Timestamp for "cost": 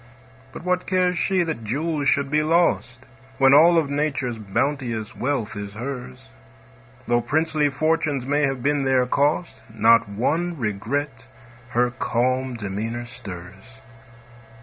9.05-9.61